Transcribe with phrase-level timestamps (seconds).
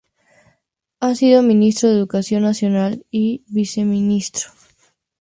[0.99, 4.49] Ha sido Ministro de Educación Nacional y Viceministro.